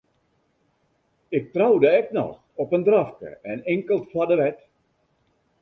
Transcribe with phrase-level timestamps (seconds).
[1.39, 2.33] Ik troude ek noch,
[2.65, 4.61] op in drafke en inkeld foar de wet.